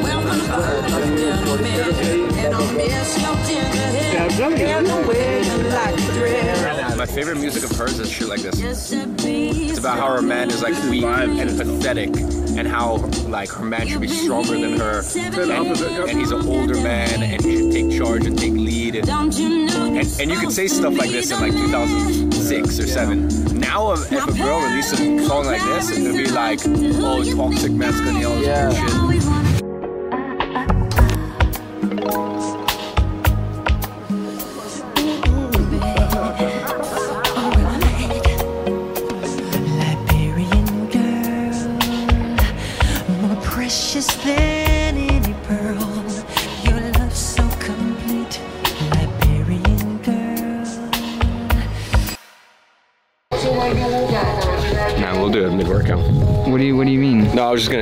My 6.96 7.06
favorite 7.06 7.38
music 7.38 7.70
of 7.70 7.76
hers 7.76 7.98
is 8.00 8.10
shit 8.10 8.28
like 8.28 8.40
this. 8.40 8.90
It's 8.92 9.78
about 9.78 9.98
how 9.98 10.12
her 10.12 10.22
man 10.22 10.50
is 10.50 10.60
like 10.60 10.74
weak 10.90 11.04
and 11.04 11.56
pathetic, 11.56 12.08
and 12.58 12.66
how 12.66 12.96
like 13.28 13.50
her 13.50 13.64
man 13.64 13.86
should 13.86 14.00
be 14.00 14.08
stronger 14.08 14.58
than 14.58 14.76
her, 14.76 15.04
and, 15.14 16.18
he's 16.18 16.32
an 16.32 16.48
older 16.48 16.74
man 16.74 17.22
and 17.22 17.44
he 17.44 17.56
should 17.58 17.72
take 17.72 17.96
charge 17.96 18.26
and 18.26 18.36
take 18.36 18.52
lead. 18.52 18.96
And, 18.96 19.08
and, 19.08 20.20
and 20.20 20.30
you 20.30 20.40
could 20.40 20.52
say 20.52 20.66
stuff 20.66 20.98
like 20.98 21.10
this 21.10 21.30
in 21.30 21.40
like 21.40 21.52
2006 21.52 22.78
or 22.80 22.86
seven. 22.88 23.28
Now, 23.58 23.92
if 23.92 24.10
a 24.10 24.32
girl 24.32 24.60
releases 24.60 24.98
a 24.98 25.28
song 25.28 25.44
like 25.44 25.62
this, 25.62 25.90
gonna 25.96 26.12
be 26.12 26.26
like, 26.28 26.60
oh, 26.66 27.22
toxic 27.36 27.70
masculinity, 27.70 28.24
all 28.24 28.34
this 28.34 28.84
bullshit. 28.88 29.39
Liberian 29.39 29.39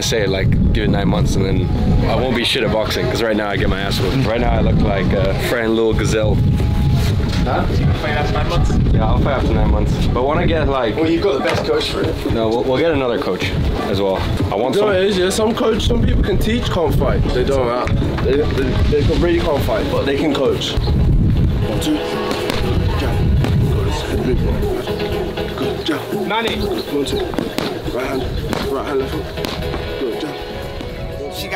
say 0.08 0.26
like 0.26 0.50
give 0.72 0.84
it 0.84 0.88
nine 0.90 1.08
months 1.08 1.36
and 1.36 1.44
then 1.44 1.66
I 2.08 2.14
won't 2.16 2.34
be 2.36 2.42
shit 2.44 2.62
at 2.62 2.72
boxing 2.72 3.04
because 3.04 3.22
right 3.22 3.36
now 3.36 3.48
I 3.48 3.56
get 3.56 3.68
my 3.68 3.80
ass 3.80 4.00
whooped. 4.00 4.26
Right 4.26 4.40
now 4.40 4.50
I 4.52 4.60
look 4.60 4.76
like 4.80 5.12
a 5.12 5.34
friend 5.48 5.74
little 5.74 5.92
gazelle. 5.92 6.34
Huh? 7.44 7.66
Fight 7.66 8.10
after 8.10 8.32
nine 8.34 8.48
months. 8.48 8.70
Yeah, 8.94 9.06
I'll 9.06 9.18
fight 9.18 9.38
after 9.38 9.52
nine 9.54 9.70
months. 9.70 10.06
But 10.08 10.24
when 10.26 10.38
I 10.38 10.46
get 10.46 10.68
like, 10.68 10.96
Well, 10.96 11.10
you've 11.10 11.22
got 11.22 11.34
the 11.38 11.44
best 11.44 11.64
coach 11.64 11.90
for 11.90 12.02
it. 12.02 12.32
no, 12.32 12.48
we'll, 12.48 12.64
we'll 12.64 12.78
get 12.78 12.92
another 12.92 13.18
coach 13.18 13.44
as 13.90 14.00
well. 14.00 14.16
I 14.52 14.54
want 14.56 14.74
You 14.74 14.80
know 14.82 14.86
some. 14.86 14.86
what 14.86 14.96
it 14.96 15.04
is, 15.04 15.18
yeah? 15.18 15.30
Some 15.30 15.54
coach, 15.54 15.86
some 15.86 16.02
people 16.04 16.22
can 16.22 16.38
teach, 16.38 16.64
can't 16.70 16.94
fight. 16.94 17.22
They 17.34 17.44
don't. 17.44 17.66
Uh, 17.68 17.86
they, 18.24 18.36
they, 18.90 19.00
they 19.00 19.18
really 19.18 19.40
can't 19.40 19.62
fight, 19.64 19.86
but 19.90 20.04
they 20.04 20.16
can 20.16 20.34
coach. 20.34 20.72
One, 20.72 21.80
two. 21.80 21.96
Jab. 22.98 23.14
Go 23.72 23.84
this 23.84 24.02
head, 24.02 24.26
big 24.26 24.38
one. 24.40 25.56
Good 25.56 25.86
jab. 25.86 26.26
Nani. 26.26 26.56
One, 26.60 27.04
two. 27.04 27.16
Right 27.96 28.06
hand. 28.06 28.22
Right 28.72 28.86
hand, 28.86 28.98
left 29.00 29.14
hook. 29.14 29.77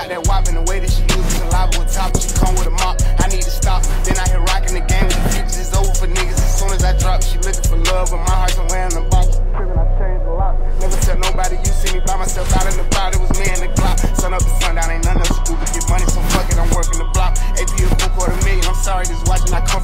Got 0.02 0.18
that 0.18 0.26
wop 0.26 0.50
in 0.50 0.58
the 0.58 0.66
way 0.66 0.82
that 0.82 0.90
she 0.90 1.06
uses 1.14 1.38
saliva 1.38 1.78
on 1.78 1.86
top. 1.86 2.10
She 2.18 2.26
come 2.34 2.58
with 2.58 2.66
a 2.66 2.74
mop. 2.74 2.98
I 3.22 3.30
need 3.30 3.46
to 3.46 3.54
stop. 3.54 3.86
Then 4.02 4.18
I 4.18 4.26
hit 4.26 4.42
rocking 4.50 4.74
the 4.74 4.82
game 4.82 5.06
with 5.06 5.14
the 5.14 5.30
futures. 5.30 5.62
It's 5.62 5.70
over 5.78 5.94
for 5.94 6.10
niggas 6.10 6.42
as 6.42 6.58
soon 6.58 6.74
as 6.74 6.82
I 6.82 6.90
drop. 6.98 7.22
She 7.22 7.38
looking 7.38 7.62
for 7.62 7.78
love, 7.86 8.10
but 8.10 8.18
my 8.26 8.34
heart's 8.34 8.58
somewhere 8.58 8.90
in 8.90 8.98
the 8.98 9.06
box. 9.06 9.38
Tripping, 9.54 9.78
I 9.78 9.86
changed 10.02 10.26
a 10.26 10.34
lot. 10.34 10.58
Never 10.82 10.98
tell 11.06 11.18
nobody 11.22 11.54
you 11.54 11.70
see 11.70 11.94
me 11.94 12.02
by 12.02 12.18
myself 12.18 12.50
out 12.50 12.66
in 12.66 12.82
the 12.82 12.86
crowd. 12.90 13.14
It 13.14 13.22
was 13.22 13.30
me 13.38 13.46
and 13.46 13.62
the 13.62 13.70
Glock. 13.78 14.02
Sun 14.18 14.34
up 14.34 14.42
to 14.42 14.50
sundown, 14.58 14.90
ain't 14.90 15.06
nothing 15.06 15.22
else 15.22 15.38
to 15.38 15.42
do 15.46 15.54
but 15.54 15.70
get 15.70 15.86
money. 15.86 16.06
So 16.10 16.18
fuck 16.34 16.50
it, 16.50 16.58
I'm 16.58 16.66
working 16.74 16.98
the 16.98 17.06
block. 17.14 17.38
AP 17.62 17.70
a 17.70 17.86
full 17.94 18.10
quarter 18.18 18.34
million. 18.42 18.66
I'm 18.66 18.74
sorry, 18.82 19.06
just 19.06 19.22
watching 19.30 19.54
not 19.54 19.70
come 19.70 19.81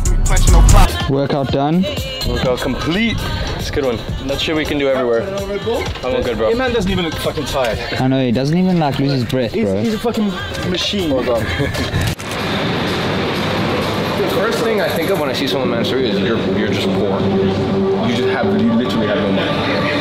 Workout 1.08 1.50
done. 1.52 1.84
Workout 2.28 2.58
complete. 2.60 3.16
It's 3.56 3.70
a 3.70 3.72
good 3.72 3.84
one. 3.86 3.96
That 4.28 4.38
shit 4.40 4.54
we 4.54 4.66
can 4.66 4.78
do 4.78 4.88
everywhere. 4.88 5.22
I'm 5.22 6.14
all 6.14 6.22
good, 6.22 6.36
bro. 6.36 6.50
Your 6.50 6.58
man 6.58 6.72
doesn't 6.74 6.90
even 6.90 7.04
look 7.06 7.14
fucking 7.14 7.46
tired. 7.46 7.78
I 7.94 8.08
know 8.08 8.22
he 8.22 8.30
doesn't 8.30 8.56
even 8.56 8.78
like 8.78 8.98
lose 8.98 9.12
his 9.12 9.24
breath, 9.24 9.52
bro. 9.52 9.80
He's 9.82 9.94
a 9.94 9.98
fucking 9.98 10.26
machine. 10.70 11.10
Hold 11.10 11.30
on. 11.30 11.40
The 14.18 14.28
first 14.34 14.58
thing 14.58 14.82
I 14.82 14.88
think 14.90 15.08
of 15.08 15.18
when 15.18 15.30
I 15.30 15.32
see 15.32 15.46
someone 15.48 15.72
in 15.72 15.82
Mansory 15.82 16.02
is 16.04 16.18
you're 16.20 16.38
you're 16.58 16.68
just 16.68 16.86
poor. 16.88 17.18
You 18.06 18.14
just 18.14 18.28
have 18.28 18.46
you 18.60 18.72
literally 18.74 19.06
have 19.06 19.16
no 19.16 19.32
money. 19.32 19.97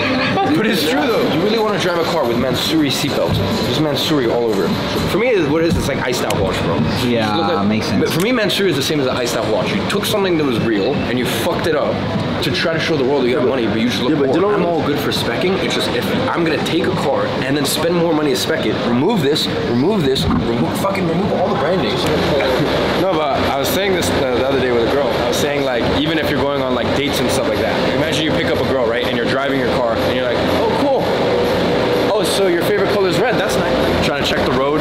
But 0.58 0.66
it's 0.66 0.90
true 0.90 1.06
though. 1.06 1.22
You 1.34 1.42
really 1.44 1.60
want 1.60 1.78
to 1.78 1.82
drive 1.82 2.00
a 2.00 2.10
car 2.12 2.28
with 2.28 2.38
Mansory 2.38 2.90
seatbelts. 2.90 3.38
There's 3.66 3.80
Mansory 3.80 4.28
all 4.28 4.44
over. 4.46 4.68
For 5.12 5.20
me, 5.20 5.40
what 5.46 5.64
it 5.64 5.68
is 5.68 5.78
it's 5.78 5.88
like 5.88 6.00
iced 6.00 6.24
out 6.24 6.40
watch, 6.42 6.58
bro. 6.64 6.78
Yeah, 7.08 7.38
Just 7.38 7.54
at- 7.54 7.66
makes 7.68 7.86
sense. 7.86 8.04
But 8.04 8.12
for 8.12 8.22
me, 8.22 8.32
Mansory 8.32 8.70
is 8.70 8.76
the 8.76 8.82
same 8.82 9.00
as 9.00 9.06
an 9.06 9.16
iced 9.16 9.38
out 9.38 9.52
watch. 9.54 9.72
You 9.72 9.88
took 9.90 10.04
something 10.04 10.36
that 10.38 10.44
was 10.44 10.60
real 10.62 10.96
and 10.96 11.20
you 11.20 11.26
fucked 11.26 11.68
it 11.68 11.76
up 11.76 11.94
to 12.44 12.52
try 12.52 12.74
to 12.74 12.80
show 12.80 12.98
the 12.98 13.04
world 13.04 13.26
you 13.26 13.38
have 13.38 13.48
money, 13.48 13.66
but 13.66 13.80
you 13.80 13.90
just 13.90 14.02
look 14.02 14.18
poor. 14.18 14.54
I'm 14.54 14.66
all 14.66 14.86
good 14.86 15.00
for 15.00 15.12
specking. 15.12 15.62
It's 15.64 15.76
just 15.76 15.90
if 15.90 16.06
I'm 16.28 16.44
gonna 16.44 16.64
take 16.66 16.86
a 16.86 16.96
car 16.96 17.28
and 17.46 17.56
then 17.56 17.66
spend 17.66 17.96
more 17.96 18.14
money 18.14 18.32
to 18.32 18.36
spec 18.38 18.66
it, 18.66 18.74
remove 18.88 19.22
this, 19.22 19.48
remove 19.70 20.04
this, 20.04 20.24
remove 20.26 20.80
fucking 20.80 21.08
remove 21.08 21.34
all 21.34 21.48
the 21.54 21.60
branding. 21.60 21.94
no, 23.02 23.12
but 23.14 23.40
I 23.50 23.58
was 23.60 23.68
saying 23.68 23.94
this 23.94 24.10
uh, 24.10 24.36
the 24.36 24.48
other 24.48 24.60
day 24.60 24.72
with 24.72 24.88
a 24.88 24.92
girl. 24.92 25.08
I 25.08 25.28
was 25.28 25.38
saying 25.38 25.64
like 25.66 25.84
even 26.02 26.18
if 26.18 26.30
you're 26.30 26.42
going 26.42 26.62
on 26.62 26.74
like 26.76 26.88
dates 26.96 27.20
and 27.20 27.30
stuff 27.30 27.48
like 27.48 27.60
that. 27.60 27.96
Imagine 27.98 28.24
you 28.24 28.32
pick 28.32 28.46
up 28.48 28.60
a 28.60 28.70
girl, 28.70 28.88
right, 28.88 29.06
and 29.06 29.18
you're 29.18 29.30
driving 29.30 29.60
your 29.60 29.70
car 29.76 29.96
and 29.96 30.16
you're 30.16 30.26
like, 30.26 30.38
oh 30.62 30.70
cool. 30.82 31.02
Oh, 32.14 32.24
so 32.38 32.46
your 32.46 32.62
favorite 32.66 32.94
color 32.94 33.10
is 33.10 33.18
red. 33.18 33.34
That's 33.34 33.56
nice. 33.58 34.06
Trying 34.06 34.22
to 34.22 34.30
check 34.30 34.46
the 34.46 34.54
road, 34.54 34.78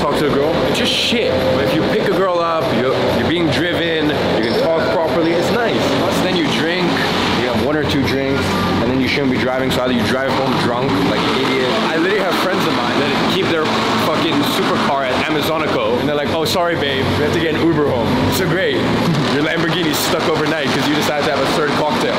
talk 0.00 0.16
to 0.18 0.32
a 0.32 0.34
girl. 0.34 0.48
It's 0.72 0.78
just 0.78 0.90
shit. 0.90 1.30
But 1.52 1.68
if 1.68 1.74
you 1.74 1.82
pick 1.92 2.08
a 2.08 2.16
girl 2.16 2.38
up, 2.38 2.64
you're, 2.80 2.96
you're 3.20 3.28
being 3.28 3.52
driven, 3.52 4.08
you 4.08 4.48
can 4.48 4.56
talk 4.64 4.80
properly. 4.96 5.32
It's 5.32 5.52
nice. 5.52 5.76
Plus, 6.00 6.16
then 6.24 6.36
you 6.36 6.48
drink. 6.56 6.88
You 7.36 7.52
have 7.52 7.66
one 7.66 7.76
or 7.76 7.84
two 7.84 8.00
drinks, 8.08 8.40
and 8.80 8.90
then 8.90 8.98
you 8.98 9.08
shouldn't 9.08 9.30
be 9.30 9.36
driving. 9.38 9.70
So 9.70 9.82
either 9.84 9.92
you 9.92 10.06
drive 10.08 10.32
home 10.40 10.56
drunk, 10.64 10.90
like 11.12 11.20
an 11.20 11.44
idiot. 11.44 11.68
I 11.92 11.96
literally 12.00 12.24
have 12.24 12.34
friends 12.40 12.64
of 12.64 12.72
mine 12.72 12.96
that 12.96 13.12
keep 13.34 13.44
their 13.52 13.68
fucking 14.08 14.40
supercar 14.56 15.04
at 15.04 15.12
Amazonico, 15.28 16.00
and 16.00 16.08
they're 16.08 16.16
like, 16.16 16.32
"Oh, 16.32 16.46
sorry, 16.46 16.76
babe, 16.76 17.04
we 17.20 17.24
have 17.28 17.34
to 17.34 17.40
get 17.40 17.54
an 17.56 17.66
Uber 17.66 17.88
home." 17.92 18.08
So 18.40 18.48
great. 18.48 18.76
Your 19.36 19.44
Lamborghini's 19.44 19.98
stuck 20.00 20.24
overnight 20.32 20.68
because 20.68 20.88
you 20.88 20.94
decided 20.94 21.28
to 21.28 21.36
have 21.36 21.44
a 21.44 21.50
third 21.60 21.70
cocktail. 21.76 22.16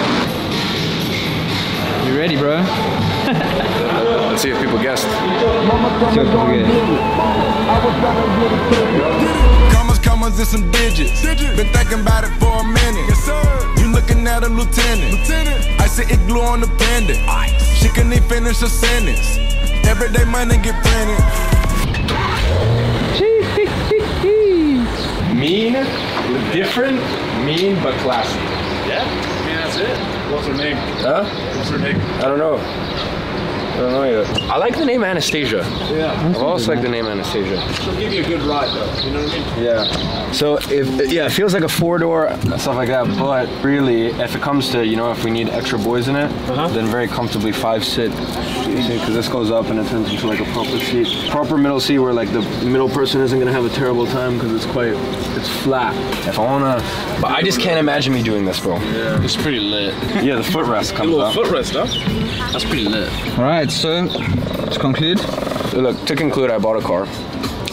You 2.06 2.18
ready, 2.18 2.38
bro? 2.38 2.62
Let's 4.32 4.44
see 4.44 4.50
if 4.52 4.62
people 4.62 4.80
guessed. 4.82 5.06
Commas, 9.74 10.00
commas, 10.00 10.40
and 10.40 10.48
some 10.48 10.72
digits. 10.72 11.22
Been 11.22 11.68
thinking 11.74 12.00
about 12.00 12.24
it 12.24 12.32
for 12.40 12.62
a 12.62 12.64
minute. 12.64 13.04
Yes, 13.10 13.26
sir. 13.26 13.76
You 13.76 13.92
looking 13.92 14.26
at 14.28 14.46
a 14.46 14.48
lieutenant. 14.48 15.20
Lieutenant. 15.20 15.82
I 15.82 15.88
said 15.88 16.10
it 16.10 16.26
glue 16.28 16.40
on 16.40 16.62
the 16.62 16.68
pendant. 16.68 17.20
She 17.76 17.90
couldn't 17.90 18.14
even 18.14 18.30
finish 18.30 18.62
a 18.62 18.70
sentence. 18.70 19.36
Everyday 19.86 20.24
money 20.24 20.58
get 20.60 20.82
printed. 20.82 21.20
Mean, 25.36 25.74
different, 26.54 27.02
mean 27.44 27.76
but 27.84 27.96
classy. 28.00 28.40
Yeah? 28.88 29.04
I 29.04 29.46
mean, 29.46 29.56
that's 29.56 29.76
it. 29.76 30.32
What's 30.32 30.48
her 30.48 30.56
name? 30.56 30.78
Huh? 31.04 31.26
What's 31.58 31.70
her 31.70 31.80
name? 31.80 32.00
I 32.20 32.22
don't 32.22 32.38
know. 32.38 32.58
I 33.72 33.78
don't 33.78 33.92
know 33.92 34.04
yet. 34.04 34.42
I 34.44 34.58
like 34.58 34.78
the 34.78 34.86
name 34.86 35.04
Anastasia. 35.04 35.58
Yeah. 35.92 36.12
I've 36.28 36.38
always 36.38 36.68
liked 36.68 36.82
the 36.82 36.90
name 36.90 37.06
Anastasia. 37.06 37.60
She'll 37.82 37.98
give 37.98 38.14
you 38.14 38.24
a 38.24 38.28
good 38.28 38.42
ride, 38.42 38.70
though. 38.76 39.02
You 39.04 39.12
know 39.12 39.24
what 39.24 39.34
I 39.34 39.56
mean? 39.56 39.64
Yeah. 39.64 40.32
So 40.32 40.58
if 40.70 41.12
yeah, 41.12 41.26
it 41.26 41.32
feels 41.32 41.54
like 41.54 41.64
a 41.64 41.70
four 41.70 41.98
door 41.98 42.30
stuff 42.58 42.76
like 42.76 42.90
that, 42.90 43.08
but 43.18 43.48
really, 43.64 44.08
if 44.08 44.36
it 44.36 44.42
comes 44.42 44.70
to 44.72 44.86
you 44.86 44.96
know 44.96 45.12
if 45.12 45.24
we 45.24 45.32
need 45.32 45.50
extra 45.50 45.78
boys 45.80 46.08
in 46.08 46.16
it, 46.16 46.32
uh-huh. 46.32 46.68
then 46.70 46.88
very 46.88 47.08
comfortably 47.08 47.52
five 47.52 47.84
sit. 47.84 48.12
Because 48.72 49.14
this 49.14 49.28
goes 49.28 49.52
up 49.52 49.68
and 49.68 49.80
it 49.80 49.88
turns 49.88 50.10
into 50.10 50.28
like 50.28 50.40
a 50.40 50.46
proper 50.46 50.80
seat, 50.80 51.30
proper 51.30 51.58
middle 51.58 51.80
seat 51.80 52.00
where 52.00 52.14
like 52.14 52.32
the 52.32 52.42
middle 52.66 52.90
person 52.90 53.22
isn't 53.22 53.38
gonna 53.38 53.52
have 53.52 53.66
a 53.66 53.70
terrible 53.70 54.06
time 54.06 54.36
because 54.36 54.54
it's 54.54 54.66
quite 54.66 54.94
it's 55.38 55.50
flat. 55.64 55.96
If 56.28 56.40
I 56.40 56.44
wanna, 56.44 56.76
but 57.22 57.32
I 57.32 57.42
just 57.42 57.60
can't 57.60 57.80
imagine 57.80 58.14
me 58.14 58.24
doing 58.24 58.46
this, 58.46 58.60
bro. 58.60 58.78
Yeah. 58.78 59.24
It's 59.24 59.36
pretty 59.36 59.60
lit. 59.60 59.94
Yeah, 60.24 60.36
the 60.36 60.42
footrest 60.44 60.96
comes 60.96 61.10
little 61.10 61.22
up. 61.22 61.36
footrest, 61.36 61.74
huh? 61.74 62.52
That's 62.52 62.66
pretty 62.66 62.86
lit. 62.86 63.12
All 63.38 63.44
right, 63.44 63.70
so 63.70 64.08
to 64.08 64.80
conclude, 64.80 65.20
Look, 65.74 66.06
to 66.06 66.16
conclude, 66.16 66.52
I 66.52 66.58
bought 66.58 66.78
a 66.78 66.82
car. 66.82 67.06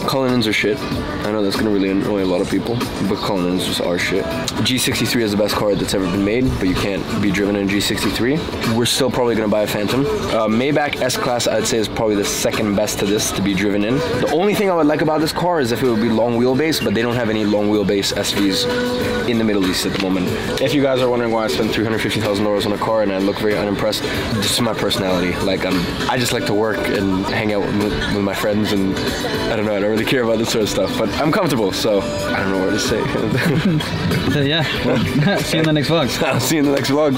Cullinans 0.09 0.47
are 0.47 0.53
shit. 0.53 0.75
I 0.79 1.31
know 1.31 1.43
that's 1.43 1.55
gonna 1.55 1.69
really 1.69 1.91
annoy 1.91 2.23
a 2.23 2.25
lot 2.25 2.41
of 2.41 2.49
people, 2.49 2.73
but 3.07 3.19
Cullinans 3.19 3.63
just 3.63 3.79
are 3.79 3.99
shit. 3.99 4.25
G63 4.65 5.21
is 5.21 5.29
the 5.29 5.37
best 5.37 5.53
car 5.53 5.75
that's 5.75 5.93
ever 5.93 6.05
been 6.05 6.25
made, 6.25 6.49
but 6.57 6.67
you 6.67 6.73
can't 6.73 7.03
be 7.21 7.29
driven 7.29 7.55
in 7.55 7.69
a 7.69 7.71
G63. 7.71 8.75
We're 8.75 8.87
still 8.87 9.11
probably 9.11 9.35
gonna 9.35 9.49
buy 9.49 9.61
a 9.61 9.67
Phantom. 9.67 10.07
Uh, 10.07 10.47
Maybach 10.47 10.99
S-Class, 10.99 11.47
I'd 11.47 11.67
say, 11.67 11.77
is 11.77 11.87
probably 11.87 12.15
the 12.15 12.25
second 12.25 12.75
best 12.75 12.97
to 12.99 13.05
this 13.05 13.31
to 13.33 13.41
be 13.43 13.53
driven 13.53 13.83
in. 13.83 13.97
The 13.97 14.31
only 14.33 14.55
thing 14.55 14.71
I 14.71 14.73
would 14.73 14.87
like 14.87 15.01
about 15.01 15.21
this 15.21 15.31
car 15.31 15.59
is 15.59 15.71
if 15.71 15.83
it 15.83 15.87
would 15.87 16.01
be 16.01 16.09
long 16.09 16.39
wheelbase, 16.39 16.83
but 16.83 16.95
they 16.95 17.03
don't 17.03 17.15
have 17.15 17.29
any 17.29 17.45
long 17.45 17.69
wheelbase 17.69 18.11
SVs 18.15 19.29
in 19.29 19.37
the 19.37 19.43
Middle 19.43 19.63
East 19.67 19.85
at 19.85 19.93
the 19.93 20.01
moment. 20.01 20.27
If 20.59 20.73
you 20.73 20.81
guys 20.81 21.01
are 21.01 21.09
wondering 21.09 21.31
why 21.31 21.43
I 21.43 21.47
spent 21.49 21.69
$350,000 21.69 22.65
on 22.65 22.71
a 22.71 22.77
car 22.79 23.03
and 23.03 23.11
I 23.11 23.19
look 23.19 23.37
very 23.37 23.55
unimpressed, 23.55 24.01
this 24.01 24.53
is 24.53 24.61
my 24.61 24.73
personality. 24.73 25.35
Like, 25.45 25.67
I'm, 25.67 25.79
I 26.09 26.17
just 26.17 26.33
like 26.33 26.47
to 26.47 26.55
work 26.55 26.79
and 26.79 27.23
hang 27.27 27.53
out 27.53 27.61
with, 27.61 27.93
with 28.15 28.23
my 28.23 28.33
friends, 28.33 28.71
and 28.71 28.97
I 29.51 29.55
don't 29.55 29.67
know, 29.67 29.75
I 29.75 29.79
don't 29.79 29.91
really 29.91 29.98
care 30.05 30.23
about 30.23 30.37
this 30.37 30.51
sort 30.51 30.63
of 30.63 30.69
stuff, 30.69 30.97
but 30.97 31.09
I'm 31.21 31.31
comfortable, 31.31 31.71
so 31.71 32.01
I 32.01 32.39
don't 32.39 32.51
know 32.51 32.65
what 32.65 32.71
to 32.71 32.79
say. 32.79 32.99
So 34.29 34.41
yeah, 34.41 34.63
well, 34.85 34.97
see 35.39 35.57
you 35.57 35.61
in 35.61 35.65
the 35.65 35.73
next 35.73 35.89
vlog. 35.89 36.23
I'll 36.27 36.39
see 36.39 36.57
you 36.57 36.61
in 36.61 36.67
the 36.69 36.75
next 36.75 36.91
vlog. 36.91 37.15